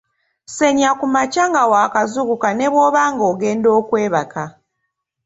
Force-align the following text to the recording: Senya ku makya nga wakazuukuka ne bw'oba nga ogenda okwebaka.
Senya 0.55 0.89
ku 0.99 1.05
makya 1.13 1.43
nga 1.49 1.63
wakazuukuka 1.71 2.49
ne 2.53 2.67
bw'oba 2.71 3.01
nga 3.11 3.23
ogenda 3.31 3.69
okwebaka. 3.79 4.43